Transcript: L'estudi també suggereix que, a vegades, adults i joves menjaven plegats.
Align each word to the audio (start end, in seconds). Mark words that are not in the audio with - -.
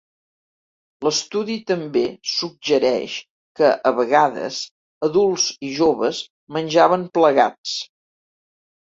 L'estudi 1.07 1.57
també 1.71 2.03
suggereix 2.37 3.19
que, 3.61 3.71
a 3.91 3.93
vegades, 4.01 4.65
adults 5.11 5.49
i 5.71 5.73
joves 5.79 6.27
menjaven 6.59 7.09
plegats. 7.21 7.81